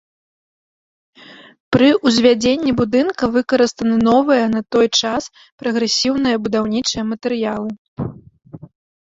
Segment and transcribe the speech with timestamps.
[1.75, 5.23] Пры ўзвядзенні будынка выкарыстаны новыя на той час
[5.61, 7.71] прагрэсіўныя будаўнічыя матэрыялы.